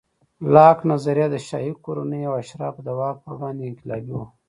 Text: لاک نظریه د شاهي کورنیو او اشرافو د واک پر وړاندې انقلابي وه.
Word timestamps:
لاک 0.53 0.77
نظریه 0.91 1.27
د 1.31 1.35
شاهي 1.47 1.73
کورنیو 1.83 2.29
او 2.29 2.39
اشرافو 2.43 2.81
د 2.85 2.89
واک 2.99 3.17
پر 3.23 3.33
وړاندې 3.37 3.63
انقلابي 3.71 4.13
وه. 4.17 4.25